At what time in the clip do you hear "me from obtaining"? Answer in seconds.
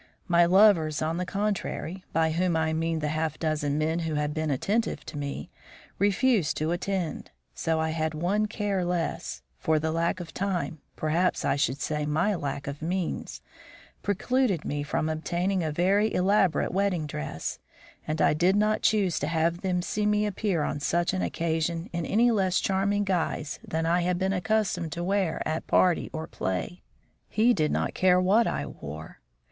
14.65-15.63